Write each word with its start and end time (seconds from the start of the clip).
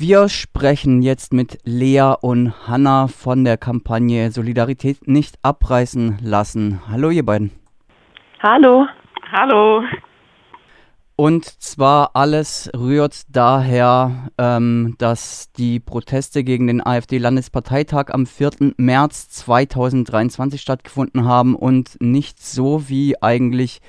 Wir 0.00 0.28
sprechen 0.28 1.02
jetzt 1.02 1.32
mit 1.32 1.58
Lea 1.64 2.14
und 2.20 2.68
Hanna 2.68 3.08
von 3.08 3.42
der 3.42 3.56
Kampagne 3.56 4.30
Solidarität 4.30 5.08
nicht 5.08 5.40
abreißen 5.42 6.18
lassen. 6.22 6.82
Hallo 6.88 7.10
ihr 7.10 7.26
beiden. 7.26 7.50
Hallo. 8.40 8.86
Hallo. 9.32 9.82
Und 11.16 11.46
zwar 11.46 12.14
alles 12.14 12.70
rührt 12.76 13.22
daher, 13.28 14.30
ähm, 14.38 14.94
dass 14.98 15.50
die 15.50 15.80
Proteste 15.80 16.44
gegen 16.44 16.68
den 16.68 16.80
AfD-Landesparteitag 16.80 18.10
am 18.10 18.24
4. 18.24 18.74
März 18.76 19.30
2023 19.30 20.60
stattgefunden 20.60 21.24
haben 21.24 21.56
und 21.56 22.00
nicht 22.00 22.40
so 22.40 22.88
wie 22.88 23.20
eigentlich 23.20 23.80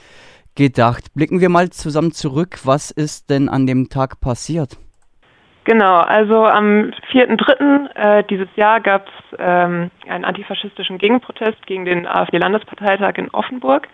gedacht. 0.55 1.13
Blicken 1.13 1.39
wir 1.39 1.49
mal 1.49 1.69
zusammen 1.69 2.13
zurück. 2.13 2.61
Was 2.63 2.89
ist 2.89 3.29
denn 3.29 3.47
an 3.47 3.67
dem 3.67 3.89
Tag 3.89 4.19
passiert? 4.19 4.79
Genau, 5.69 5.97
also 5.97 6.45
am 6.45 6.93
4.3. 7.11 7.93
Äh, 7.93 8.23
dieses 8.23 8.47
Jahr 8.55 8.79
gab 8.79 9.05
es 9.07 9.37
ähm, 9.37 9.91
einen 10.07 10.25
antifaschistischen 10.25 10.97
Gegenprotest 10.97 11.63
gegen 11.67 11.85
den 11.85 12.07
AfD-Landesparteitag 12.07 13.19
in 13.19 13.29
Offenburg. 13.29 13.87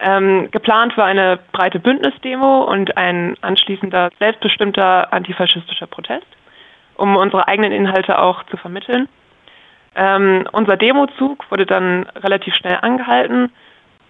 Ähm, 0.00 0.50
geplant 0.50 0.96
war 0.96 1.04
eine 1.04 1.38
breite 1.52 1.78
Bündnisdemo 1.78 2.64
und 2.64 2.96
ein 2.96 3.36
anschließender 3.42 4.10
selbstbestimmter 4.18 5.12
antifaschistischer 5.12 5.86
Protest, 5.86 6.26
um 6.96 7.14
unsere 7.14 7.46
eigenen 7.46 7.70
Inhalte 7.70 8.18
auch 8.18 8.42
zu 8.46 8.56
vermitteln. 8.56 9.08
Ähm, 9.94 10.48
unser 10.50 10.76
Demozug 10.76 11.48
wurde 11.48 11.64
dann 11.64 12.06
relativ 12.24 12.56
schnell 12.56 12.78
angehalten 12.82 13.52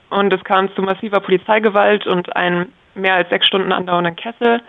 und 0.08 0.32
es 0.32 0.42
kam 0.42 0.74
zu 0.74 0.80
massiver 0.80 1.20
Polizeigewalt 1.20 2.06
und 2.06 2.34
einem 2.34 2.72
mehr 2.94 3.16
als 3.16 3.28
sechs 3.28 3.46
Stunden 3.46 3.72
andauernden 3.72 4.16
Kessel. 4.16 4.62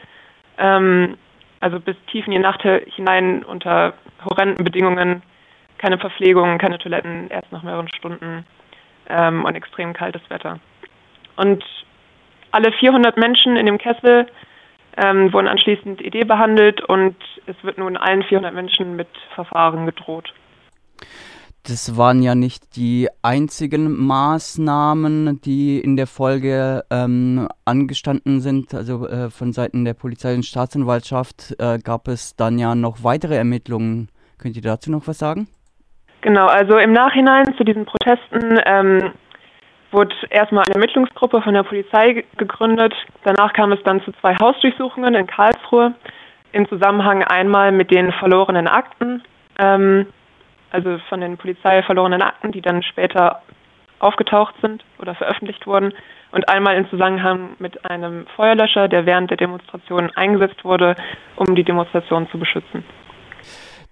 Ähm, 0.57 1.15
also 1.59 1.79
bis 1.79 1.95
tief 2.11 2.25
in 2.25 2.31
die 2.31 2.39
Nacht 2.39 2.61
hinein 2.61 3.43
unter 3.43 3.93
horrenden 4.23 4.63
Bedingungen, 4.63 5.21
keine 5.77 5.97
Verpflegung, 5.97 6.57
keine 6.57 6.77
Toiletten, 6.77 7.29
erst 7.29 7.51
nach 7.51 7.63
mehreren 7.63 7.89
Stunden 7.89 8.45
ähm, 9.09 9.45
und 9.45 9.55
extrem 9.55 9.93
kaltes 9.93 10.21
Wetter. 10.29 10.59
Und 11.35 11.63
alle 12.51 12.71
400 12.71 13.17
Menschen 13.17 13.57
in 13.57 13.65
dem 13.65 13.77
Kessel 13.77 14.27
ähm, 14.97 15.33
wurden 15.33 15.47
anschließend 15.47 16.01
Idee 16.01 16.23
behandelt 16.23 16.81
und 16.81 17.15
es 17.47 17.55
wird 17.63 17.77
nun 17.77 17.97
allen 17.97 18.23
400 18.23 18.53
Menschen 18.53 18.95
mit 18.95 19.09
Verfahren 19.33 19.85
gedroht. 19.85 20.33
Das 21.67 21.97
waren 21.97 22.21
ja 22.21 22.35
nicht 22.35 22.75
die 22.75 23.07
einzigen 23.23 24.05
Maßnahmen, 24.05 25.41
die 25.41 25.79
in 25.79 25.97
der 25.97 26.05
Folge 26.05 26.83
ähm, 26.91 27.47
angestanden 27.65 28.39
sind. 28.39 28.75
Also 28.75 29.07
äh, 29.07 29.31
von 29.31 29.51
Seiten 29.51 29.83
der 29.83 29.95
Polizei 29.95 30.35
und 30.35 30.45
Staatsanwaltschaft 30.45 31.55
äh, 31.57 31.79
gab 31.79 32.07
es 32.07 32.35
dann 32.35 32.59
ja 32.59 32.75
noch 32.75 33.03
weitere 33.03 33.35
Ermittlungen. 33.35 34.09
Könnt 34.37 34.55
ihr 34.55 34.61
dazu 34.61 34.91
noch 34.91 35.07
was 35.07 35.17
sagen? 35.17 35.47
Genau, 36.21 36.45
also 36.45 36.77
im 36.77 36.93
Nachhinein 36.93 37.55
zu 37.57 37.63
diesen 37.63 37.85
Protesten 37.85 38.59
ähm, 38.65 39.13
wurde 39.91 40.13
erstmal 40.29 40.65
eine 40.67 40.75
Ermittlungsgruppe 40.75 41.41
von 41.41 41.55
der 41.55 41.63
Polizei 41.63 42.25
gegründet. 42.37 42.93
Danach 43.23 43.53
kam 43.53 43.71
es 43.71 43.79
dann 43.83 44.03
zu 44.03 44.11
zwei 44.21 44.35
Hausdurchsuchungen 44.39 45.15
in 45.15 45.25
Karlsruhe 45.25 45.95
im 46.51 46.69
Zusammenhang 46.69 47.23
einmal 47.23 47.71
mit 47.71 47.89
den 47.89 48.11
verlorenen 48.11 48.67
Akten. 48.67 49.23
Ähm, 49.57 50.05
also 50.75 50.99
von 51.09 51.21
den 51.21 51.37
Polizei 51.37 51.81
verlorenen 51.83 52.21
Akten, 52.21 52.51
die 52.51 52.61
dann 52.61 52.83
später 52.83 53.41
aufgetaucht 53.99 54.55
sind 54.61 54.83
oder 54.99 55.15
veröffentlicht 55.15 55.65
wurden 55.65 55.93
und 56.31 56.49
einmal 56.49 56.75
im 56.75 56.89
Zusammenhang 56.89 57.51
mit 57.59 57.89
einem 57.89 58.25
Feuerlöscher, 58.35 58.89
der 58.89 59.05
während 59.05 59.29
der 59.29 59.37
Demonstration 59.37 60.11
eingesetzt 60.15 60.65
wurde, 60.65 60.97
um 61.37 61.55
die 61.55 61.63
Demonstration 61.63 62.27
zu 62.29 62.37
beschützen. 62.37 62.83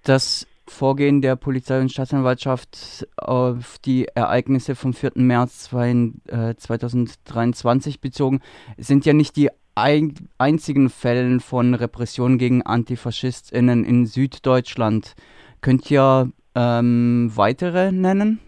Das 0.03 0.45
Vorgehen 0.67 1.21
der 1.21 1.37
Polizei 1.37 1.79
und 1.79 1.89
Staatsanwaltschaft 1.89 3.07
auf 3.15 3.77
die 3.85 4.09
Ereignisse 4.13 4.75
vom 4.75 4.93
4. 4.93 5.11
März 5.15 5.69
2023 5.69 8.01
bezogen 8.01 8.41
sind 8.77 9.05
ja 9.05 9.13
nicht 9.13 9.37
die 9.37 9.49
einzigen 9.75 10.89
Fälle 10.89 11.39
von 11.39 11.75
Repression 11.75 12.37
gegen 12.37 12.65
AntifaschistInnen 12.65 13.85
in 13.85 14.05
Süddeutschland. 14.05 15.15
Könnt 15.61 15.89
ihr 15.89 16.29
ähm, 16.55 17.31
weitere 17.35 17.91
nennen? 17.91 18.39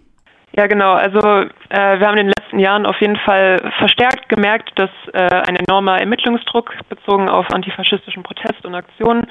Ja, 0.58 0.68
genau. 0.68 0.94
Also 0.94 1.20
äh, 1.20 2.00
wir 2.00 2.08
haben 2.08 2.18
in 2.18 2.28
den 2.28 2.34
letzten 2.38 2.60
Jahren 2.60 2.86
auf 2.86 3.00
jeden 3.02 3.18
Fall 3.18 3.58
verstärkt 3.78 4.30
gemerkt, 4.30 4.72
dass 4.76 4.90
äh, 5.14 5.42
ein 5.48 5.58
enormer 5.58 6.00
Ermittlungsdruck 6.00 6.74
bezogen 6.88 7.28
auf 7.30 7.50
antifaschistischen 7.52 8.24
Protest 8.24 8.66
und 8.66 8.74
Aktionen 8.74 9.28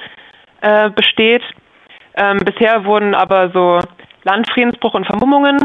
äh, 0.61 0.91
besteht. 0.91 1.41
Ähm, 2.15 2.37
bisher 2.45 2.85
wurden 2.85 3.15
aber 3.15 3.49
so 3.49 3.79
Landfriedensbruch 4.23 4.93
und 4.93 5.07
Vermummungen, 5.07 5.57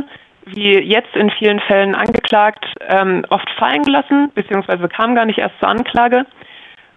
wie 0.47 0.78
jetzt 0.78 1.15
in 1.15 1.31
vielen 1.31 1.60
Fällen 1.60 1.94
angeklagt, 1.94 2.65
ähm, 2.88 3.25
oft 3.28 3.48
fallen 3.59 3.82
gelassen, 3.82 4.32
beziehungsweise 4.34 4.88
kamen 4.88 5.15
gar 5.15 5.27
nicht 5.27 5.38
erst 5.38 5.59
zur 5.60 5.69
Anklage. 5.69 6.25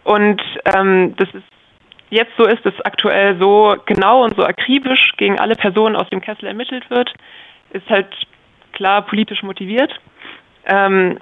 Und 0.06 0.41
ähm, 0.74 1.16
das 1.18 1.30
ist 1.34 1.52
jetzt 2.13 2.31
so 2.38 2.46
ist, 2.46 2.66
dass 2.66 2.79
aktuell 2.85 3.38
so 3.40 3.75
genau 3.85 4.24
und 4.24 4.35
so 4.35 4.44
akribisch 4.44 5.13
gegen 5.18 5.40
alle 5.40 5.56
Personen 5.56 5.96
aus 5.96 6.09
dem 6.09 6.22
Kessel 6.22 6.47
ermittelt 6.47 6.90
wird, 6.90 7.13
ist 7.72 7.90
halt 7.90 8.07
klar 8.74 9.01
politisch 9.03 9.44
motiviert. 9.44 9.91
Ähm, 10.66 11.18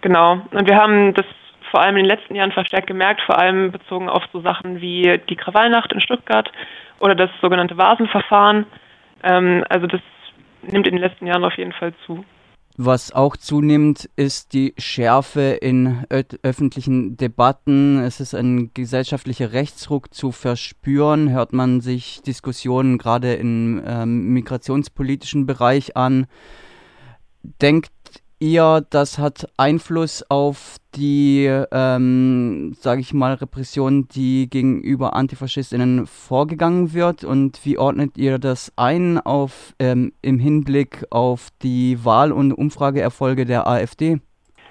genau. 0.00 0.40
Und 0.50 0.68
wir 0.68 0.76
haben 0.76 1.14
das 1.14 1.26
vor 1.70 1.82
allem 1.82 1.96
in 1.96 2.04
den 2.04 2.16
letzten 2.16 2.34
Jahren 2.34 2.52
verstärkt 2.52 2.86
gemerkt, 2.86 3.20
vor 3.22 3.38
allem 3.38 3.70
bezogen 3.70 4.08
auf 4.08 4.24
so 4.32 4.40
Sachen 4.40 4.80
wie 4.80 5.20
die 5.28 5.36
Krawallnacht 5.36 5.92
in 5.92 6.00
Stuttgart 6.00 6.50
oder 7.00 7.14
das 7.14 7.30
sogenannte 7.42 7.76
Vasenverfahren. 7.76 8.66
Ähm, 9.22 9.64
also 9.68 9.86
das 9.86 10.00
nimmt 10.62 10.86
in 10.86 10.96
den 10.96 11.02
letzten 11.02 11.26
Jahren 11.26 11.44
auf 11.44 11.56
jeden 11.58 11.72
Fall 11.72 11.92
zu. 12.06 12.24
Was 12.80 13.10
auch 13.10 13.36
zunimmt, 13.36 14.08
ist 14.14 14.52
die 14.52 14.72
Schärfe 14.78 15.40
in 15.60 16.04
öffentlichen 16.44 17.16
Debatten. 17.16 17.98
Es 17.98 18.20
ist 18.20 18.36
ein 18.36 18.72
gesellschaftlicher 18.72 19.52
Rechtsruck 19.52 20.14
zu 20.14 20.30
verspüren. 20.30 21.28
Hört 21.30 21.52
man 21.52 21.80
sich 21.80 22.22
Diskussionen 22.22 22.96
gerade 22.96 23.34
im 23.34 23.82
ähm, 23.84 24.28
migrationspolitischen 24.28 25.44
Bereich 25.44 25.96
an. 25.96 26.28
Denkt 27.42 27.90
ihr, 28.40 28.82
das 28.90 29.18
hat 29.18 29.46
Einfluss 29.56 30.24
auf 30.28 30.76
die, 30.94 31.46
ähm, 31.72 32.72
sage 32.74 33.00
ich 33.00 33.12
mal, 33.12 33.34
Repression, 33.34 34.08
die 34.08 34.48
gegenüber 34.50 35.14
AntifaschistInnen 35.14 36.06
vorgegangen 36.06 36.94
wird? 36.94 37.24
Und 37.24 37.64
wie 37.64 37.78
ordnet 37.78 38.16
ihr 38.16 38.38
das 38.38 38.72
ein 38.76 39.18
auf, 39.18 39.74
ähm, 39.78 40.12
im 40.22 40.38
Hinblick 40.38 41.04
auf 41.10 41.48
die 41.62 42.04
Wahl- 42.04 42.32
und 42.32 42.52
Umfrageerfolge 42.52 43.44
der 43.44 43.66
AfD? 43.66 44.18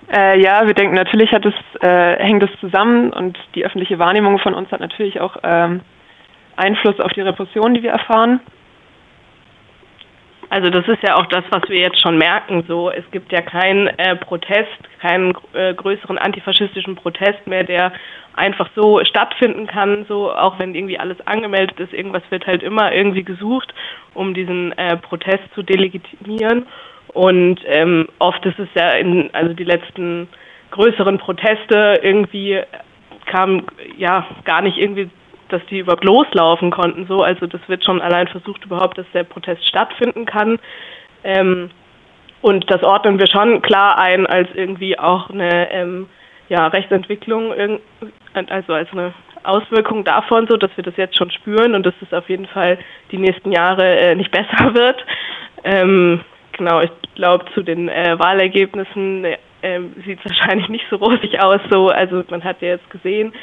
Äh, 0.10 0.42
ja, 0.42 0.66
wir 0.66 0.74
denken, 0.74 0.96
natürlich 0.96 1.32
hat 1.32 1.46
es, 1.46 1.54
äh, 1.82 2.16
hängt 2.24 2.44
es 2.44 2.50
zusammen 2.60 3.12
und 3.12 3.38
die 3.56 3.66
öffentliche 3.66 4.00
Wahrnehmung 4.00 4.40
von 4.40 4.54
uns 4.54 4.72
hat 4.72 4.80
natürlich 4.80 5.20
auch 5.20 5.36
ähm, 5.44 5.82
Einfluss 6.56 7.00
auf 7.00 7.12
die 7.14 7.22
Repression, 7.22 7.74
die 7.74 7.84
wir 7.84 7.92
erfahren. 7.92 8.40
Also 10.50 10.70
das 10.70 10.88
ist 10.88 11.04
ja 11.04 11.16
auch 11.16 11.26
das, 11.26 11.44
was 11.50 11.68
wir 11.68 11.80
jetzt 11.80 12.02
schon 12.02 12.18
merken. 12.18 12.64
So, 12.68 12.90
es 12.90 13.04
gibt 13.12 13.32
ja 13.32 13.42
keinen 13.42 13.88
äh, 13.98 14.16
Protest, 14.16 14.78
keinen 15.02 15.34
äh, 15.54 15.74
größeren 15.74 16.18
antifaschistischen 16.18 16.96
Protest 16.96 17.46
mehr, 17.48 17.64
der 17.64 17.92
einfach 18.34 18.70
so 18.76 19.04
stattfinden 19.04 19.68
kann. 19.68 20.06
So, 20.08 20.32
auch 20.32 20.58
wenn 20.58 20.74
irgendwie 20.74 21.00
alles 21.00 21.18
angemeldet 21.28 21.80
ist, 21.80 21.92
irgendwas 21.92 22.24
wird 22.30 22.48
halt 22.48 22.64
immer 22.64 22.94
irgendwie 22.94 23.24
gesucht, 23.24 23.74
um 24.14 24.34
diesen 24.34 24.78
äh, 24.78 24.96
Protest 24.98 25.44
zu 25.54 25.64
delegitimieren. 25.64 26.66
Und 27.14 27.60
ähm, 27.66 28.08
oft 28.20 28.46
ist 28.46 28.60
es 28.60 28.70
ja 28.74 28.92
in, 28.92 29.30
also 29.34 29.54
die 29.54 29.64
letzten 29.64 30.30
größeren 30.72 31.18
Proteste 31.18 32.00
irgendwie 32.02 32.62
kam 33.26 33.64
ja 33.98 34.26
gar 34.46 34.62
nicht 34.62 34.78
irgendwie 34.78 35.10
dass 35.50 35.66
die 35.68 35.80
überhaupt 35.80 36.04
loslaufen 36.04 36.72
konnten. 36.72 37.08
So, 37.08 37.22
also 37.22 37.48
das 37.48 37.62
wird 37.68 37.84
schon 37.84 38.02
allein 38.02 38.28
versucht 38.28 38.66
überhaupt, 38.66 38.98
dass 38.98 39.06
der 39.14 39.24
Protest 39.24 39.68
stattfinden 39.68 40.26
kann. 40.26 40.60
Ähm, 41.24 41.70
und 42.42 42.70
das 42.70 42.84
ordnen 42.84 43.20
wir 43.20 43.28
schon 43.28 43.62
klar 43.62 43.98
ein 43.98 44.28
als 44.28 44.50
irgendwie 44.54 44.98
auch 44.98 45.30
eine 45.30 45.72
ähm, 45.72 46.08
ja, 46.50 46.68
Rechtsentwicklung, 46.68 47.80
also 48.34 48.74
als 48.74 48.92
eine 48.92 49.14
Auswirkung 49.44 50.04
davon, 50.04 50.48
so 50.48 50.58
dass 50.58 50.72
wir 50.76 50.84
das 50.84 50.98
jetzt 50.98 51.18
schon 51.18 51.32
spüren 51.32 51.74
und 51.76 51.86
dass 51.86 51.94
es 52.02 52.14
auf 52.14 52.30
jeden 52.30 52.48
Fall 52.48 52.78
die 53.12 53.18
nächsten 53.18 53.52
Jahre 53.52 53.98
äh, 53.98 54.16
nicht 54.16 54.32
besser 54.32 54.74
wird. 54.74 55.04
Ähm, 55.64 56.22
genau, 56.52 56.82
ich 56.82 56.92
glaube, 57.16 57.46
zu 57.54 57.64
den 57.64 57.90
äh, 57.90 58.18
Wahlergebnissen 58.20 59.26
äh, 59.26 59.80
sieht 60.06 60.20
es 60.24 60.26
wahrscheinlich 60.32 60.70
nicht 60.70 60.86
so 60.90 60.98
rosig 60.98 61.42
aus. 61.42 61.62
So, 61.70 61.90
also 61.90 62.24
man 62.30 62.44
hat 62.44 62.62
ja 62.62 62.70
jetzt 62.70 62.90
gesehen, 62.90 63.34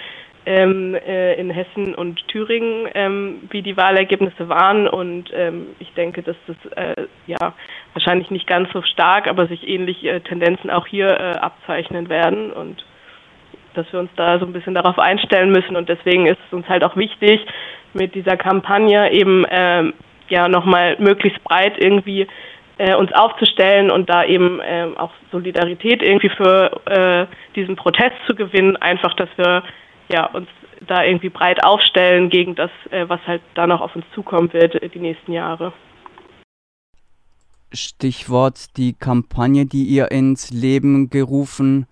ähm, 0.46 0.94
äh, 0.94 1.34
in 1.34 1.50
Hessen 1.50 1.94
und 1.94 2.26
Thüringen, 2.28 2.88
ähm, 2.94 3.42
wie 3.50 3.62
die 3.62 3.76
Wahlergebnisse 3.76 4.48
waren. 4.48 4.88
Und 4.88 5.30
ähm, 5.34 5.68
ich 5.78 5.92
denke, 5.94 6.22
dass 6.22 6.36
das 6.46 6.56
äh, 6.76 7.06
ja 7.26 7.54
wahrscheinlich 7.92 8.30
nicht 8.30 8.46
ganz 8.46 8.70
so 8.72 8.82
stark, 8.82 9.26
aber 9.26 9.46
sich 9.46 9.66
ähnliche 9.66 10.10
äh, 10.10 10.20
Tendenzen 10.20 10.70
auch 10.70 10.86
hier 10.86 11.08
äh, 11.08 11.36
abzeichnen 11.38 12.08
werden. 12.08 12.52
Und 12.52 12.84
dass 13.74 13.92
wir 13.92 14.00
uns 14.00 14.10
da 14.16 14.38
so 14.38 14.46
ein 14.46 14.52
bisschen 14.52 14.74
darauf 14.74 14.98
einstellen 14.98 15.50
müssen 15.50 15.76
und 15.76 15.88
deswegen 15.88 16.26
ist 16.26 16.38
es 16.46 16.52
uns 16.52 16.68
halt 16.68 16.84
auch 16.84 16.96
wichtig, 16.96 17.44
mit 17.92 18.14
dieser 18.14 18.36
Kampagne 18.36 19.12
eben 19.12 19.44
ähm, 19.50 19.94
ja 20.28 20.48
nochmal 20.48 20.96
möglichst 20.98 21.42
breit 21.44 21.74
irgendwie 21.78 22.26
äh, 22.78 22.94
uns 22.94 23.12
aufzustellen 23.12 23.90
und 23.90 24.10
da 24.10 24.24
eben 24.24 24.60
äh, 24.60 24.86
auch 24.96 25.12
Solidarität 25.30 26.02
irgendwie 26.02 26.30
für 26.30 26.80
äh, 26.86 27.26
diesen 27.54 27.76
Protest 27.76 28.16
zu 28.26 28.34
gewinnen, 28.34 28.76
einfach, 28.76 29.14
dass 29.14 29.28
wir 29.36 29.62
ja 30.08 30.26
uns 30.26 30.48
da 30.86 31.04
irgendwie 31.04 31.30
breit 31.30 31.64
aufstellen 31.64 32.30
gegen 32.30 32.54
das, 32.54 32.70
äh, 32.90 33.08
was 33.08 33.20
halt 33.26 33.42
da 33.54 33.66
noch 33.66 33.80
auf 33.80 33.94
uns 33.96 34.04
zukommen 34.14 34.52
wird 34.52 34.74
äh, 34.74 34.88
die 34.88 35.00
nächsten 35.00 35.32
Jahre. 35.32 35.72
Stichwort 37.72 38.76
die 38.76 38.92
Kampagne, 38.92 39.66
die 39.66 39.84
ihr 39.84 40.10
ins 40.10 40.50
Leben 40.50 41.10
gerufen 41.10 41.86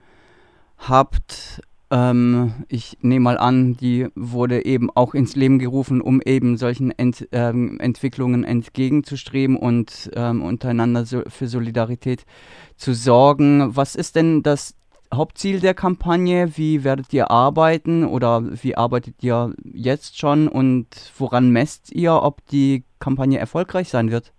habt. 0.79 1.61
Ähm, 1.91 2.65
ich 2.69 2.99
nehme 3.03 3.25
mal 3.25 3.39
an, 3.39 3.77
die 3.77 4.09
wurde 4.15 4.65
eben 4.65 4.91
auch 4.91 5.15
ins 5.15 5.37
Leben 5.37 5.59
gerufen, 5.59 6.01
um 6.01 6.23
eben 6.23 6.57
solchen 6.57 6.91
Ent, 6.93 7.29
ähm, 7.33 7.79
Entwicklungen 7.81 8.45
entgegenzustreben 8.45 9.57
und 9.57 10.11
ähm, 10.15 10.43
untereinander 10.43 11.05
so 11.05 11.23
für 11.27 11.49
Solidarität 11.49 12.25
zu 12.77 12.95
sorgen. 12.95 13.77
Was 13.77 13.97
ist 13.97 14.17
denn 14.17 14.43
das 14.43 14.75
Hauptziel 15.15 15.61
der 15.61 15.75
Kampagne? 15.75 16.57
Wie 16.57 16.85
werdet 16.85 17.13
ihr 17.13 17.31
arbeiten 17.31 18.05
oder 18.05 18.43
wie 18.43 18.77
arbeitet 18.77 19.23
ihr 19.23 19.53
jetzt 19.63 20.19
schon 20.19 20.49
und 20.49 20.87
woran 21.19 21.51
messt 21.51 21.93
ihr, 21.93 22.15
ob 22.15 22.37
die 22.51 22.85
Kampagne 23.01 23.39
erfolgreich 23.39 23.89
sein 23.89 24.11
wird? 24.11 24.33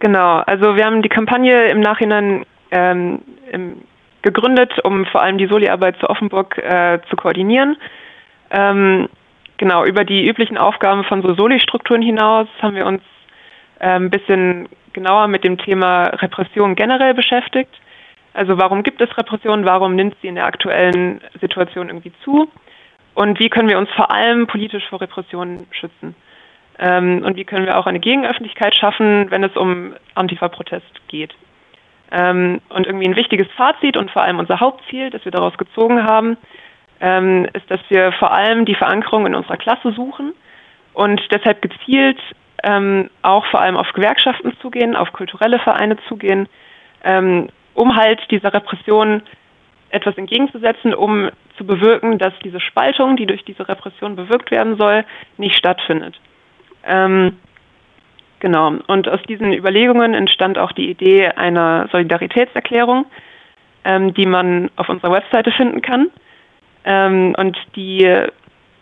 Genau, 0.00 0.38
also 0.46 0.76
wir 0.76 0.84
haben 0.84 1.02
die 1.02 1.08
Kampagne 1.08 1.68
im 1.68 1.80
Nachhinein 1.80 2.44
ähm, 2.70 3.22
im 3.50 3.82
gegründet, 4.24 4.72
um 4.82 5.04
vor 5.06 5.22
allem 5.22 5.38
die 5.38 5.46
Soli-Arbeit 5.46 5.98
zu 6.00 6.08
Offenburg 6.08 6.58
äh, 6.58 6.98
zu 7.08 7.14
koordinieren. 7.14 7.76
Ähm, 8.50 9.08
genau, 9.58 9.84
über 9.84 10.04
die 10.04 10.26
üblichen 10.26 10.56
Aufgaben 10.56 11.04
von 11.04 11.22
so 11.22 11.34
Soli-Strukturen 11.34 12.02
hinaus 12.02 12.48
haben 12.60 12.74
wir 12.74 12.86
uns 12.86 13.02
äh, 13.78 13.90
ein 13.90 14.10
bisschen 14.10 14.68
genauer 14.94 15.28
mit 15.28 15.44
dem 15.44 15.58
Thema 15.58 16.04
Repression 16.04 16.74
generell 16.74 17.14
beschäftigt. 17.14 17.70
Also 18.34 18.58
warum 18.58 18.82
gibt 18.82 19.00
es 19.00 19.16
Repression, 19.16 19.64
warum 19.64 19.94
nimmt 19.94 20.16
sie 20.20 20.28
in 20.28 20.34
der 20.34 20.46
aktuellen 20.46 21.20
Situation 21.40 21.88
irgendwie 21.88 22.12
zu 22.24 22.50
und 23.14 23.38
wie 23.38 23.48
können 23.48 23.68
wir 23.68 23.78
uns 23.78 23.88
vor 23.90 24.10
allem 24.10 24.46
politisch 24.46 24.86
vor 24.88 25.00
Repressionen 25.00 25.66
schützen. 25.70 26.16
Ähm, 26.78 27.22
und 27.24 27.36
wie 27.36 27.44
können 27.44 27.66
wir 27.66 27.78
auch 27.78 27.86
eine 27.86 28.00
Gegenöffentlichkeit 28.00 28.74
schaffen, 28.74 29.30
wenn 29.30 29.44
es 29.44 29.56
um 29.56 29.94
Antifa-Protest 30.16 31.06
geht. 31.06 31.32
Ähm, 32.10 32.60
und 32.68 32.86
irgendwie 32.86 33.06
ein 33.06 33.16
wichtiges 33.16 33.46
Fazit 33.56 33.96
und 33.96 34.10
vor 34.10 34.22
allem 34.22 34.40
unser 34.40 34.58
Hauptziel, 34.58 35.10
das 35.10 35.24
wir 35.24 35.32
daraus 35.32 35.56
gezogen 35.56 36.02
haben, 36.02 36.36
ähm, 37.00 37.46
ist, 37.52 37.70
dass 37.70 37.80
wir 37.88 38.12
vor 38.12 38.32
allem 38.32 38.64
die 38.64 38.74
Verankerung 38.74 39.26
in 39.26 39.36
unserer 39.36 39.56
Klasse 39.56 39.92
suchen 39.92 40.32
und 40.92 41.20
deshalb 41.30 41.62
gezielt 41.62 42.20
ähm, 42.64 43.10
auch 43.22 43.46
vor 43.46 43.60
allem 43.60 43.76
auf 43.76 43.92
Gewerkschaften 43.92 44.56
zugehen, 44.60 44.96
auf 44.96 45.12
kulturelle 45.12 45.60
Vereine 45.60 45.96
zugehen, 46.08 46.48
ähm, 47.04 47.48
um 47.74 47.96
halt 47.96 48.20
dieser 48.30 48.52
Repression 48.52 49.22
etwas 49.90 50.16
entgegenzusetzen, 50.16 50.94
um 50.94 51.30
zu 51.56 51.64
bewirken, 51.64 52.18
dass 52.18 52.32
diese 52.42 52.60
Spaltung, 52.60 53.16
die 53.16 53.26
durch 53.26 53.44
diese 53.44 53.68
Repression 53.68 54.16
bewirkt 54.16 54.50
werden 54.50 54.76
soll, 54.76 55.04
nicht 55.36 55.56
stattfindet. 55.56 56.18
Ähm, 56.84 57.36
Genau. 58.44 58.74
Und 58.88 59.08
aus 59.08 59.22
diesen 59.22 59.54
Überlegungen 59.54 60.12
entstand 60.12 60.58
auch 60.58 60.72
die 60.72 60.90
Idee 60.90 61.28
einer 61.28 61.88
Solidaritätserklärung, 61.90 63.06
ähm, 63.86 64.12
die 64.12 64.26
man 64.26 64.70
auf 64.76 64.90
unserer 64.90 65.12
Webseite 65.12 65.50
finden 65.50 65.80
kann 65.80 66.10
ähm, 66.84 67.34
und 67.38 67.56
die 67.74 68.06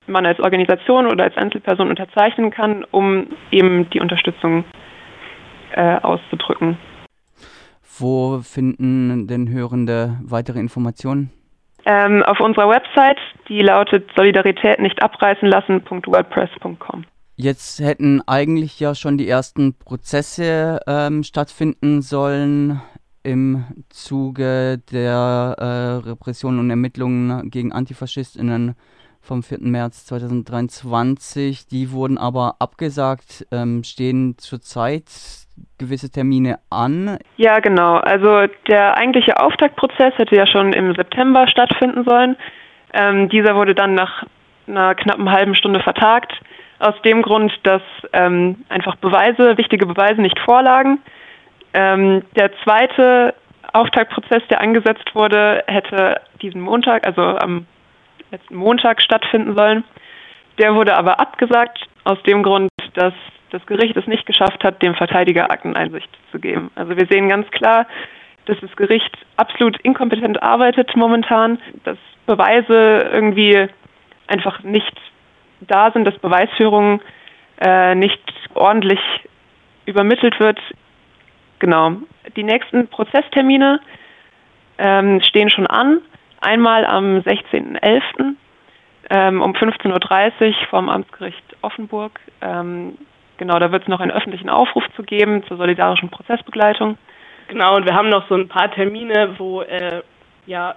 man 0.08 0.26
als 0.26 0.40
Organisation 0.40 1.06
oder 1.06 1.22
als 1.22 1.36
Einzelperson 1.36 1.90
unterzeichnen 1.90 2.50
kann, 2.50 2.84
um 2.90 3.28
eben 3.52 3.88
die 3.90 4.00
Unterstützung 4.00 4.64
äh, 5.76 5.94
auszudrücken. 6.02 6.76
Wo 7.98 8.40
finden 8.40 9.26
denn 9.26 9.50
Hörende 9.50 10.18
weitere 10.22 10.58
Informationen? 10.58 11.30
Ähm, 11.84 12.22
auf 12.22 12.40
unserer 12.40 12.68
Website, 12.68 13.18
die 13.48 13.60
lautet 13.60 14.08
solidarität 14.16 14.78
nicht 14.78 15.02
abreißen 15.02 15.48
lassen.wordpress.com. 15.48 17.04
Jetzt 17.36 17.80
hätten 17.80 18.22
eigentlich 18.26 18.78
ja 18.78 18.94
schon 18.94 19.18
die 19.18 19.28
ersten 19.28 19.74
Prozesse 19.74 20.80
ähm, 20.86 21.22
stattfinden 21.24 22.02
sollen 22.02 22.80
im 23.24 23.64
Zuge 23.88 24.78
der 24.90 25.56
äh, 25.58 26.08
Repression 26.08 26.58
und 26.58 26.70
Ermittlungen 26.70 27.50
gegen 27.50 27.72
Antifaschistinnen 27.72 28.74
vom 29.20 29.42
4. 29.42 29.60
März 29.60 30.06
2023. 30.06 31.66
Die 31.68 31.92
wurden 31.92 32.18
aber 32.18 32.56
abgesagt. 32.58 33.46
Ähm, 33.50 33.84
stehen 33.84 34.36
zurzeit 34.38 35.08
gewisse 35.78 36.10
Termine 36.10 36.58
an? 36.70 37.18
Ja, 37.36 37.58
genau. 37.60 37.96
Also 37.96 38.46
der 38.68 38.96
eigentliche 38.96 39.40
Auftaktprozess 39.40 40.16
hätte 40.16 40.36
ja 40.36 40.46
schon 40.46 40.72
im 40.72 40.94
September 40.94 41.48
stattfinden 41.48 42.04
sollen. 42.04 42.36
Ähm, 42.92 43.28
dieser 43.28 43.54
wurde 43.54 43.74
dann 43.74 43.94
nach 43.94 44.24
einer 44.66 44.94
knappen 44.94 45.30
halben 45.30 45.54
Stunde 45.54 45.80
vertagt 45.80 46.32
aus 46.78 47.00
dem 47.02 47.22
Grund, 47.22 47.52
dass 47.62 47.82
ähm, 48.12 48.64
einfach 48.68 48.96
Beweise, 48.96 49.56
wichtige 49.56 49.86
Beweise 49.86 50.20
nicht 50.20 50.38
vorlagen. 50.40 51.00
Ähm, 51.74 52.22
der 52.36 52.50
zweite 52.64 53.34
Auftaktprozess, 53.72 54.42
der 54.50 54.60
angesetzt 54.60 55.14
wurde, 55.14 55.62
hätte 55.66 56.20
diesen 56.42 56.60
Montag, 56.60 57.06
also 57.06 57.22
am 57.22 57.66
letzten 58.30 58.56
Montag 58.56 59.00
stattfinden 59.00 59.56
sollen. 59.56 59.84
Der 60.58 60.74
wurde 60.74 60.96
aber 60.96 61.20
abgesagt 61.20 61.86
aus 62.04 62.20
dem 62.24 62.42
Grund, 62.42 62.68
dass 62.94 63.14
das 63.52 63.64
Gericht 63.66 63.96
es 63.96 64.06
nicht 64.06 64.26
geschafft 64.26 64.64
hat, 64.64 64.82
dem 64.82 64.94
Verteidiger 64.94 65.50
Akteneinsicht 65.50 66.08
zu 66.30 66.38
geben. 66.38 66.70
Also 66.74 66.96
wir 66.96 67.06
sehen 67.06 67.28
ganz 67.28 67.50
klar, 67.50 67.86
dass 68.46 68.58
das 68.60 68.74
Gericht 68.76 69.16
absolut 69.36 69.78
inkompetent 69.80 70.42
arbeitet 70.42 70.96
momentan, 70.96 71.58
dass 71.84 71.98
Beweise 72.26 73.10
irgendwie 73.12 73.68
einfach 74.26 74.62
nicht 74.62 74.96
da 75.60 75.90
sind, 75.92 76.04
dass 76.06 76.18
Beweisführung 76.18 77.00
äh, 77.60 77.94
nicht 77.94 78.22
ordentlich 78.54 79.00
übermittelt 79.86 80.40
wird. 80.40 80.58
Genau. 81.58 81.92
Die 82.36 82.42
nächsten 82.42 82.88
Prozesstermine 82.88 83.80
ähm, 84.78 85.20
stehen 85.22 85.50
schon 85.50 85.66
an. 85.66 86.00
Einmal 86.40 86.84
am 86.86 87.18
16.11. 87.18 88.34
Ähm, 89.10 89.42
um 89.42 89.52
15.30 89.52 90.48
Uhr 90.48 90.54
vom 90.70 90.88
Amtsgericht 90.88 91.44
Offenburg. 91.60 92.18
Ähm, 92.40 92.96
genau, 93.42 93.58
da 93.58 93.72
wird 93.72 93.82
es 93.82 93.88
noch 93.88 93.98
einen 93.98 94.12
öffentlichen 94.12 94.48
Aufruf 94.48 94.84
zu 94.94 95.02
geben 95.02 95.42
zur 95.48 95.56
solidarischen 95.56 96.10
Prozessbegleitung. 96.10 96.96
Genau, 97.48 97.74
und 97.74 97.86
wir 97.86 97.94
haben 97.94 98.08
noch 98.08 98.28
so 98.28 98.36
ein 98.36 98.46
paar 98.46 98.70
Termine, 98.70 99.34
wo 99.36 99.62
äh, 99.62 100.02
ja 100.46 100.76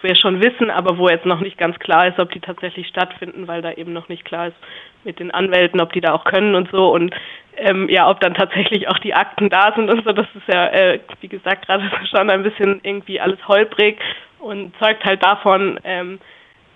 wir 0.00 0.14
schon 0.14 0.40
wissen, 0.40 0.70
aber 0.70 0.98
wo 0.98 1.08
jetzt 1.08 1.26
noch 1.26 1.40
nicht 1.40 1.58
ganz 1.58 1.78
klar 1.78 2.06
ist, 2.06 2.20
ob 2.20 2.30
die 2.30 2.40
tatsächlich 2.40 2.86
stattfinden, 2.86 3.48
weil 3.48 3.62
da 3.62 3.72
eben 3.72 3.92
noch 3.92 4.08
nicht 4.08 4.24
klar 4.24 4.48
ist 4.48 4.56
mit 5.02 5.18
den 5.18 5.32
Anwälten, 5.32 5.80
ob 5.80 5.92
die 5.92 6.02
da 6.02 6.12
auch 6.12 6.24
können 6.24 6.54
und 6.54 6.70
so 6.70 6.92
und 6.92 7.12
ähm, 7.56 7.88
ja, 7.88 8.08
ob 8.08 8.20
dann 8.20 8.34
tatsächlich 8.34 8.86
auch 8.88 8.98
die 8.98 9.14
Akten 9.14 9.48
da 9.48 9.72
sind 9.74 9.90
und 9.90 10.04
so. 10.04 10.12
Das 10.12 10.26
ist 10.34 10.46
ja, 10.46 10.66
äh, 10.68 11.00
wie 11.20 11.28
gesagt, 11.28 11.66
gerade 11.66 11.90
schon 12.10 12.30
ein 12.30 12.42
bisschen 12.42 12.80
irgendwie 12.82 13.18
alles 13.18 13.38
holprig 13.48 13.98
und 14.38 14.76
zeugt 14.78 15.04
halt 15.04 15.24
davon, 15.24 15.80
ähm, 15.84 16.20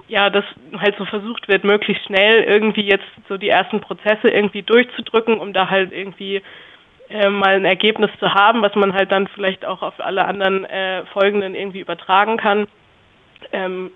ja, 0.09 0.31
dass 0.31 0.45
halt 0.79 0.97
so 0.97 1.05
versucht 1.05 1.49
wird, 1.49 1.65
möglichst 1.65 2.05
schnell 2.07 2.43
irgendwie 2.43 2.83
jetzt 2.83 3.05
so 3.29 3.37
die 3.37 3.51
ersten 3.51 3.81
Prozesse 3.81 4.29
irgendwie 4.29 4.63
durchzudrücken, 4.63 5.39
um 5.39 5.53
da 5.53 5.69
halt 5.69 5.93
irgendwie 5.93 6.43
äh, 7.11 7.29
mal 7.29 7.55
ein 7.55 7.65
Ergebnis 7.65 8.11
zu 8.19 8.35
haben, 8.35 8.63
was 8.63 8.75
man 8.75 8.95
halt 8.95 9.13
dann 9.13 9.29
vielleicht 9.29 9.65
auch 9.65 9.83
auf 9.83 10.01
alle 10.01 10.25
anderen 10.25 10.65
äh, 10.65 11.05
folgenden 11.07 11.55
irgendwie 11.55 11.81
übertragen 11.81 12.39
kann. 12.39 12.67
Ähm, 13.53 13.91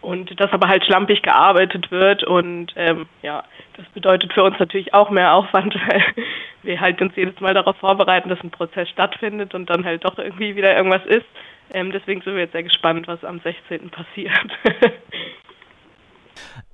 und 0.00 0.38
dass 0.38 0.52
aber 0.52 0.68
halt 0.68 0.84
schlampig 0.84 1.22
gearbeitet 1.22 1.90
wird 1.90 2.24
und 2.24 2.74
ähm, 2.76 3.06
ja, 3.22 3.42
das 3.78 3.86
bedeutet 3.94 4.34
für 4.34 4.44
uns 4.44 4.58
natürlich 4.58 4.92
auch 4.92 5.08
mehr 5.08 5.32
Aufwand, 5.32 5.74
weil 5.88 6.04
wir 6.62 6.78
halt 6.78 7.00
uns 7.00 7.16
jedes 7.16 7.40
Mal 7.40 7.54
darauf 7.54 7.76
vorbereiten, 7.78 8.28
dass 8.28 8.42
ein 8.42 8.50
Prozess 8.50 8.88
stattfindet 8.90 9.54
und 9.54 9.70
dann 9.70 9.84
halt 9.84 10.04
doch 10.04 10.18
irgendwie 10.18 10.56
wieder 10.56 10.76
irgendwas 10.76 11.06
ist. 11.06 11.24
Ähm, 11.72 11.90
deswegen 11.90 12.20
sind 12.20 12.34
wir 12.34 12.42
jetzt 12.42 12.52
sehr 12.52 12.62
gespannt, 12.62 13.08
was 13.08 13.24
am 13.24 13.40
16. 13.40 13.88
passiert. 13.88 14.50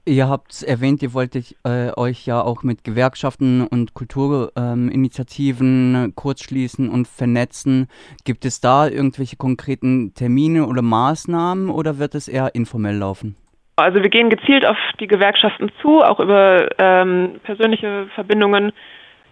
Ihr 0.07 0.29
habt 0.29 0.63
erwähnt, 0.63 1.03
ihr 1.03 1.15
wolltet 1.15 1.55
äh, 1.65 1.91
euch 1.97 2.27
ja 2.27 2.41
auch 2.41 2.63
mit 2.63 2.85
Gewerkschaften 2.85 3.67
und 3.67 3.95
Kulturinitiativen 3.95 5.95
ähm, 5.95 6.15
kurzschließen 6.15 6.89
und 6.89 7.07
vernetzen. 7.07 7.89
Gibt 8.25 8.45
es 8.45 8.61
da 8.61 8.89
irgendwelche 8.89 9.37
konkreten 9.37 10.15
Termine 10.15 10.67
oder 10.67 10.83
Maßnahmen 10.83 11.71
oder 11.71 11.99
wird 11.99 12.15
es 12.15 12.29
eher 12.29 12.55
informell 12.55 12.97
laufen? 12.97 13.37
Also 13.77 14.03
wir 14.03 14.11
gehen 14.11 14.31
gezielt 14.31 14.67
auf 14.67 14.77
die 14.99 15.07
Gewerkschaften 15.07 15.71
zu, 15.81 16.03
auch 16.03 16.21
über 16.21 16.69
ähm, 16.79 17.41
persönliche 17.45 18.09
Verbindungen. 18.15 18.73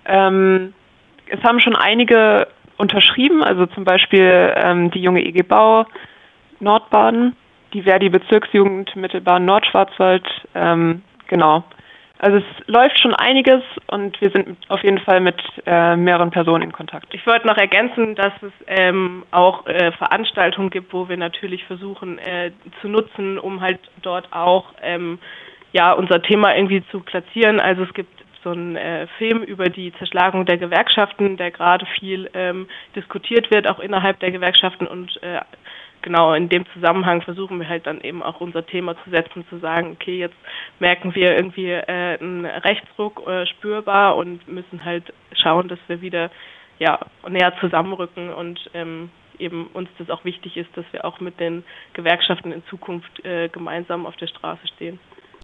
Ähm, 0.06 0.72
es 1.26 1.42
haben 1.42 1.60
schon 1.60 1.76
einige 1.76 2.46
unterschrieben, 2.76 3.42
also 3.42 3.66
zum 3.66 3.84
Beispiel 3.84 4.54
ähm, 4.56 4.90
die 4.90 5.00
junge 5.00 5.24
EG 5.24 5.42
Bau 5.42 5.86
Nordbaden 6.60 7.36
die 7.72 7.82
Verdi-Bezirksjugend 7.82 8.96
Mittelbahn 8.96 9.44
Nordschwarzwald. 9.44 10.26
Ähm, 10.54 11.02
genau. 11.26 11.64
Also 12.20 12.38
es 12.38 12.66
läuft 12.66 12.98
schon 13.00 13.14
einiges 13.14 13.62
und 13.86 14.20
wir 14.20 14.30
sind 14.30 14.58
auf 14.68 14.82
jeden 14.82 14.98
Fall 14.98 15.20
mit 15.20 15.40
äh, 15.66 15.94
mehreren 15.94 16.30
Personen 16.30 16.64
in 16.64 16.72
Kontakt. 16.72 17.14
Ich 17.14 17.24
wollte 17.26 17.46
noch 17.46 17.56
ergänzen, 17.56 18.16
dass 18.16 18.32
es 18.42 18.52
ähm, 18.66 19.22
auch 19.30 19.66
äh, 19.66 19.92
Veranstaltungen 19.92 20.70
gibt, 20.70 20.92
wo 20.92 21.08
wir 21.08 21.16
natürlich 21.16 21.64
versuchen 21.64 22.18
äh, 22.18 22.50
zu 22.80 22.88
nutzen, 22.88 23.38
um 23.38 23.60
halt 23.60 23.78
dort 24.02 24.32
auch 24.32 24.66
ähm, 24.82 25.20
ja 25.72 25.92
unser 25.92 26.20
Thema 26.20 26.56
irgendwie 26.56 26.82
zu 26.90 27.00
platzieren. 27.00 27.60
Also 27.60 27.84
es 27.84 27.94
gibt 27.94 28.10
so 28.42 28.50
einen 28.50 28.74
äh, 28.74 29.06
Film 29.18 29.42
über 29.42 29.66
die 29.66 29.92
Zerschlagung 29.98 30.44
der 30.44 30.58
Gewerkschaften, 30.58 31.36
der 31.36 31.52
gerade 31.52 31.86
viel 32.00 32.28
ähm, 32.34 32.66
diskutiert 32.96 33.50
wird, 33.52 33.68
auch 33.68 33.78
innerhalb 33.78 34.18
der 34.18 34.32
Gewerkschaften 34.32 34.88
und 34.88 35.22
äh, 35.22 35.40
genau 36.08 36.32
in 36.32 36.48
dem 36.48 36.64
Zusammenhang 36.72 37.20
versuchen 37.20 37.60
wir 37.60 37.68
halt 37.68 37.86
dann 37.86 38.00
eben 38.00 38.22
auch 38.22 38.40
unser 38.40 38.64
Thema 38.64 38.96
zu 39.04 39.10
setzen, 39.10 39.44
zu 39.50 39.58
sagen, 39.58 39.92
okay, 39.92 40.18
jetzt 40.18 40.36
merken 40.80 41.14
wir 41.14 41.36
irgendwie 41.36 41.70
äh, 41.70 42.18
einen 42.18 42.46
Rechtsruck 42.46 43.26
äh, 43.26 43.46
spürbar 43.46 44.16
und 44.16 44.48
müssen 44.48 44.84
halt 44.86 45.12
schauen, 45.32 45.68
dass 45.68 45.78
wir 45.86 46.00
wieder 46.00 46.30
ja 46.78 46.98
näher 47.28 47.52
zusammenrücken 47.60 48.32
und 48.32 48.58
ähm, 48.72 49.10
eben 49.38 49.66
uns 49.74 49.90
das 49.98 50.08
auch 50.08 50.24
wichtig 50.24 50.56
ist, 50.56 50.70
dass 50.74 50.86
wir 50.92 51.04
auch 51.04 51.20
mit 51.20 51.38
den 51.38 51.62
Gewerkschaften 51.92 52.52
in 52.52 52.62
Zukunft 52.70 53.22
äh, 53.24 53.48
gemeinsam 53.50 54.06
auf 54.06 54.16
der 54.16 54.28
Straße 54.28 54.66
stehen. 54.74 54.98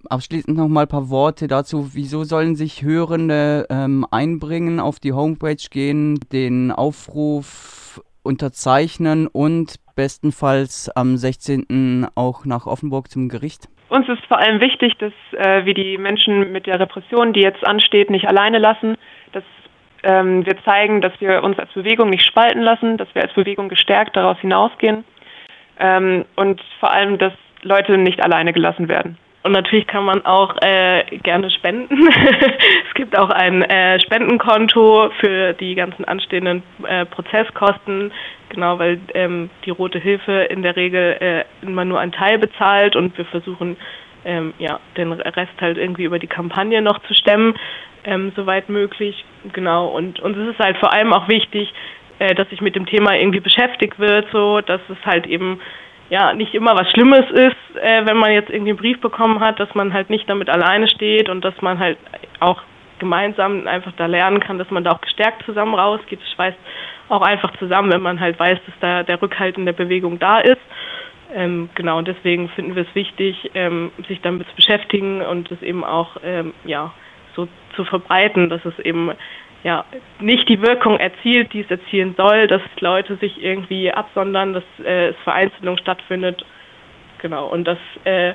Abschließend 0.08 0.56
noch 0.56 0.68
mal 0.68 0.82
ein 0.82 0.88
paar 0.88 1.10
Worte 1.10 1.46
dazu. 1.46 1.90
Wieso 1.92 2.24
sollen 2.24 2.56
sich 2.56 2.82
Hörende 2.82 3.66
ähm, 3.68 4.06
einbringen, 4.10 4.80
auf 4.80 4.98
die 4.98 5.12
Homepage 5.12 5.56
gehen, 5.70 6.18
den 6.32 6.72
Aufruf 6.72 8.02
unterzeichnen 8.24 9.26
und 9.26 9.76
bestenfalls 9.96 10.90
am 10.94 11.16
16. 11.16 12.08
auch 12.14 12.44
nach 12.44 12.66
Offenburg 12.66 13.10
zum 13.10 13.28
Gericht? 13.28 13.68
Uns 13.88 14.08
ist 14.08 14.24
vor 14.26 14.38
allem 14.38 14.60
wichtig, 14.60 14.94
dass 14.98 15.12
äh, 15.32 15.64
wir 15.64 15.74
die 15.74 15.98
Menschen 15.98 16.50
mit 16.52 16.66
der 16.66 16.80
Repression, 16.80 17.32
die 17.32 17.40
jetzt 17.40 17.64
ansteht, 17.64 18.10
nicht 18.10 18.26
alleine 18.26 18.58
lassen, 18.58 18.96
dass 19.32 19.44
ähm, 20.02 20.44
wir 20.46 20.56
zeigen, 20.64 21.00
dass 21.00 21.12
wir 21.20 21.42
uns 21.42 21.58
als 21.58 21.72
Bewegung 21.72 22.10
nicht 22.10 22.26
spalten 22.26 22.60
lassen, 22.60 22.96
dass 22.96 23.08
wir 23.14 23.22
als 23.22 23.34
Bewegung 23.34 23.68
gestärkt 23.68 24.16
daraus 24.16 24.38
hinausgehen 24.38 25.04
ähm, 25.78 26.24
und 26.36 26.60
vor 26.80 26.90
allem, 26.90 27.18
dass 27.18 27.32
Leute 27.62 27.98
nicht 27.98 28.22
alleine 28.22 28.52
gelassen 28.52 28.88
werden. 28.88 29.16
Und 29.44 29.52
natürlich 29.52 29.86
kann 29.86 30.06
man 30.06 30.24
auch 30.24 30.56
äh, 30.62 31.04
gerne 31.18 31.50
spenden. 31.50 32.08
es 32.88 32.94
gibt 32.94 33.16
auch 33.16 33.28
ein 33.28 33.60
äh, 33.62 34.00
Spendenkonto 34.00 35.10
für 35.20 35.52
die 35.52 35.74
ganzen 35.74 36.06
anstehenden 36.06 36.62
äh, 36.88 37.04
Prozesskosten, 37.04 38.10
genau, 38.48 38.78
weil 38.78 38.98
ähm, 39.12 39.50
die 39.66 39.70
Rote 39.70 39.98
Hilfe 39.98 40.32
in 40.48 40.62
der 40.62 40.76
Regel 40.76 41.16
äh, 41.20 41.44
immer 41.60 41.84
nur 41.84 42.00
einen 42.00 42.12
Teil 42.12 42.38
bezahlt 42.38 42.96
und 42.96 43.18
wir 43.18 43.26
versuchen, 43.26 43.76
ähm, 44.24 44.54
ja, 44.58 44.80
den 44.96 45.12
Rest 45.12 45.60
halt 45.60 45.76
irgendwie 45.76 46.04
über 46.04 46.18
die 46.18 46.26
Kampagne 46.26 46.80
noch 46.80 47.00
zu 47.00 47.12
stemmen, 47.12 47.54
ähm, 48.04 48.32
soweit 48.34 48.70
möglich. 48.70 49.26
Genau, 49.52 49.88
und 49.88 50.20
uns 50.20 50.38
ist 50.38 50.54
es 50.54 50.58
halt 50.58 50.78
vor 50.78 50.90
allem 50.90 51.12
auch 51.12 51.28
wichtig, 51.28 51.74
äh, 52.18 52.34
dass 52.34 52.48
sich 52.48 52.62
mit 52.62 52.76
dem 52.76 52.86
Thema 52.86 53.14
irgendwie 53.14 53.40
beschäftigt 53.40 53.98
wird, 53.98 54.26
so 54.32 54.62
dass 54.62 54.80
es 54.88 55.04
halt 55.04 55.26
eben 55.26 55.60
ja 56.10 56.32
nicht 56.34 56.54
immer 56.54 56.74
was 56.74 56.90
Schlimmes 56.90 57.30
ist, 57.30 57.82
äh, 57.82 58.04
wenn 58.06 58.16
man 58.16 58.32
jetzt 58.32 58.50
irgendwie 58.50 58.70
einen 58.70 58.78
Brief 58.78 59.00
bekommen 59.00 59.40
hat, 59.40 59.58
dass 59.60 59.74
man 59.74 59.92
halt 59.92 60.10
nicht 60.10 60.28
damit 60.28 60.48
alleine 60.48 60.88
steht 60.88 61.28
und 61.28 61.44
dass 61.44 61.60
man 61.62 61.78
halt 61.78 61.98
auch 62.40 62.62
gemeinsam 62.98 63.66
einfach 63.66 63.92
da 63.96 64.06
lernen 64.06 64.40
kann, 64.40 64.58
dass 64.58 64.70
man 64.70 64.84
da 64.84 64.92
auch 64.92 65.00
gestärkt 65.00 65.44
zusammen 65.44 65.74
rausgeht. 65.74 66.20
Das 66.20 66.30
schweißt 66.32 66.58
auch 67.08 67.22
einfach 67.22 67.56
zusammen, 67.58 67.92
wenn 67.92 68.02
man 68.02 68.20
halt 68.20 68.38
weiß, 68.38 68.58
dass 68.66 68.74
da 68.80 69.02
der 69.02 69.20
Rückhalt 69.20 69.58
in 69.58 69.66
der 69.66 69.72
Bewegung 69.72 70.18
da 70.18 70.38
ist. 70.38 70.60
Ähm, 71.34 71.68
genau, 71.74 71.98
und 71.98 72.06
deswegen 72.06 72.48
finden 72.50 72.76
wir 72.76 72.82
es 72.82 72.94
wichtig, 72.94 73.50
ähm, 73.54 73.90
sich 74.08 74.20
damit 74.20 74.48
zu 74.48 74.54
beschäftigen 74.54 75.20
und 75.20 75.50
es 75.50 75.60
eben 75.62 75.84
auch 75.84 76.16
ähm, 76.22 76.54
ja, 76.64 76.92
so 77.34 77.48
zu 77.74 77.84
verbreiten, 77.84 78.48
dass 78.48 78.64
es 78.64 78.78
eben 78.78 79.10
ja, 79.64 79.86
nicht 80.20 80.48
die 80.50 80.60
Wirkung 80.60 80.98
erzielt, 80.98 81.52
die 81.54 81.62
es 81.62 81.70
erzielen 81.70 82.14
soll, 82.16 82.46
dass 82.46 82.60
Leute 82.80 83.16
sich 83.16 83.42
irgendwie 83.42 83.90
absondern, 83.90 84.52
dass 84.52 84.64
äh, 84.84 85.08
es 85.08 85.16
Vereinzelung 85.24 85.78
stattfindet. 85.78 86.44
Genau, 87.22 87.46
und 87.48 87.64
dass 87.64 87.78
äh, 88.04 88.34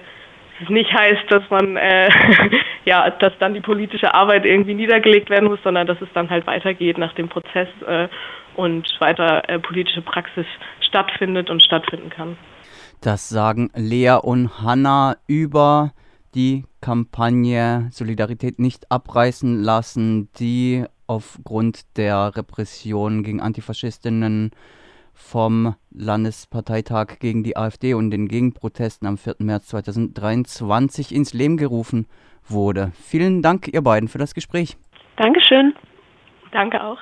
es 0.61 0.69
nicht 0.69 0.91
heißt, 0.91 1.31
dass 1.31 1.43
man 1.51 1.77
äh, 1.77 2.09
ja, 2.85 3.07
dass 3.11 3.31
dann 3.39 3.53
die 3.53 3.61
politische 3.61 4.11
Arbeit 4.13 4.43
irgendwie 4.43 4.73
niedergelegt 4.73 5.29
werden 5.29 5.49
muss, 5.49 5.59
sondern 5.63 5.85
dass 5.85 6.01
es 6.01 6.09
dann 6.15 6.31
halt 6.31 6.47
weitergeht 6.47 6.97
nach 6.97 7.13
dem 7.13 7.29
Prozess 7.29 7.69
äh, 7.85 8.07
und 8.55 8.89
weiter 8.99 9.47
äh, 9.47 9.59
politische 9.59 10.01
Praxis 10.01 10.47
stattfindet 10.81 11.51
und 11.51 11.61
stattfinden 11.61 12.09
kann. 12.09 12.37
Das 13.01 13.29
sagen 13.29 13.69
Lea 13.75 14.17
und 14.21 14.63
Hanna 14.63 15.15
über 15.27 15.91
die 16.33 16.65
Kampagne 16.81 17.87
Solidarität 17.91 18.57
nicht 18.57 18.91
abreißen 18.91 19.61
lassen, 19.61 20.29
die 20.39 20.85
aufgrund 21.09 21.97
der 21.97 22.35
Repression 22.35 23.23
gegen 23.23 23.41
Antifaschistinnen 23.41 24.51
vom 25.13 25.75
Landesparteitag 25.91 27.19
gegen 27.19 27.43
die 27.43 27.57
AfD 27.57 27.95
und 27.95 28.11
den 28.11 28.27
Gegenprotesten 28.27 29.07
am 29.07 29.17
4. 29.17 29.37
März 29.39 29.67
2023 29.67 31.13
ins 31.13 31.33
Leben 31.33 31.57
gerufen 31.57 32.07
wurde. 32.47 32.91
Vielen 32.93 33.41
Dank, 33.41 33.67
ihr 33.67 33.81
beiden, 33.81 34.07
für 34.07 34.19
das 34.19 34.35
Gespräch. 34.35 34.77
Dankeschön. 35.17 35.73
Danke 36.51 36.81
auch. 36.83 36.99